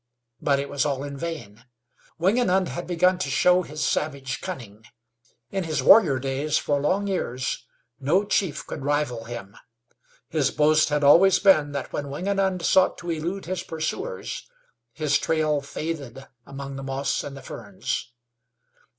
But 0.41 0.57
it 0.57 0.67
was 0.67 0.83
all 0.83 1.03
in 1.03 1.15
vain. 1.15 1.63
Wingenund 2.17 2.69
had 2.69 2.87
begun 2.87 3.19
to 3.19 3.29
show 3.29 3.61
his 3.61 3.85
savage 3.85 4.41
cunning. 4.41 4.83
In 5.51 5.63
his 5.63 5.83
warrior 5.83 6.17
days 6.17 6.57
for 6.57 6.79
long 6.81 7.05
years 7.05 7.67
no 7.99 8.23
chief 8.23 8.65
could 8.65 8.83
rival 8.83 9.25
him. 9.25 9.55
His 10.27 10.49
boast 10.49 10.89
had 10.89 11.03
always 11.03 11.37
been 11.37 11.71
that, 11.73 11.93
when 11.93 12.09
Wingenund 12.09 12.63
sought 12.63 12.97
to 12.97 13.11
elude 13.11 13.45
his 13.45 13.61
pursuers, 13.61 14.49
his 14.91 15.19
trail 15.19 15.61
faded 15.61 16.27
among 16.47 16.77
the 16.77 16.81
moss 16.83 17.23
and 17.23 17.37
the 17.37 17.43
ferns. 17.43 18.11